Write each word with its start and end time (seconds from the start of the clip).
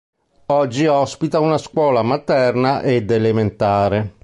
Oggi 0.47 0.87
ospita 0.87 1.39
una 1.39 1.59
scuola 1.59 2.01
materna 2.01 2.81
ed 2.81 3.11
elementare. 3.11 4.15